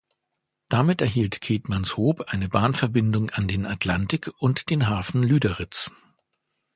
Damit 0.67 0.99
erhielt 1.01 1.41
Keetmanshoop 1.41 2.21
eine 2.21 2.49
Bahnverbindung 2.49 3.29
an 3.29 3.47
den 3.47 3.67
Atlantik 3.67 4.31
und 4.39 4.71
den 4.71 4.89
Hafen 4.89 5.21
Lüderitz. 5.21 5.91